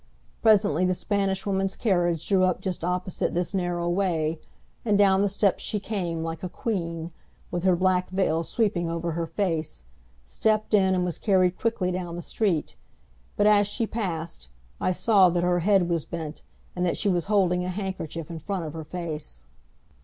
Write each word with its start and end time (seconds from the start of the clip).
Presently 0.41 0.83
the 0.83 0.95
Spanish 0.95 1.45
Woman's 1.45 1.77
carriage 1.77 2.27
drew 2.27 2.43
up 2.43 2.59
just 2.59 2.83
opposite 2.83 3.35
this 3.35 3.53
narrow 3.53 3.87
way, 3.87 4.39
and 4.83 4.97
down 4.97 5.21
the 5.21 5.29
steps 5.29 5.61
she 5.63 5.79
came, 5.79 6.23
like 6.23 6.41
a 6.41 6.49
queen, 6.49 7.11
with 7.51 7.65
her 7.65 7.75
black 7.75 8.09
veil 8.09 8.41
sweeping 8.41 8.89
over 8.89 9.11
her 9.11 9.27
face, 9.27 9.83
stepped 10.25 10.73
in 10.73 10.95
and 10.95 11.05
was 11.05 11.19
carried 11.19 11.55
quickly 11.59 11.91
down 11.91 12.15
the 12.15 12.23
street. 12.23 12.75
But 13.37 13.45
as 13.45 13.67
she 13.67 13.85
passed 13.85 14.49
I 14.79 14.91
saw 14.91 15.29
that 15.29 15.43
her 15.43 15.59
head 15.59 15.87
was 15.87 16.03
bent 16.05 16.41
and 16.75 16.83
that 16.83 16.97
she 16.97 17.07
was 17.07 17.25
holding 17.25 17.63
a 17.63 17.69
handkerchief 17.69 18.31
in 18.31 18.39
front 18.39 18.65
of 18.65 18.73
her 18.73 18.83
face. 18.83 19.45